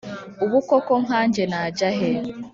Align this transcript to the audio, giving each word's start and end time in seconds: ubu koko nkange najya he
ubu 0.43 0.57
koko 0.67 0.91
nkange 1.03 1.43
najya 1.51 1.89
he 1.97 2.09